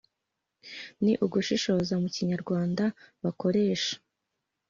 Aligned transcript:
ni 1.03 1.13
ugushishoza 1.25 1.93
mu 2.01 2.07
kinyarwanda 2.15 2.83
bakoresha, 3.23 3.93